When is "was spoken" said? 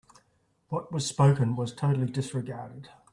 0.91-1.55